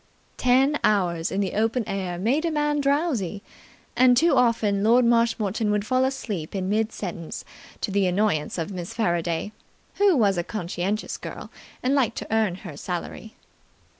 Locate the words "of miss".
8.57-8.95